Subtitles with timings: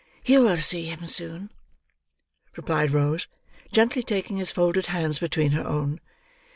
[0.25, 1.51] "You will see him soon,"
[2.57, 3.27] replied Rose,
[3.71, 6.01] gently taking his folded hands between her own.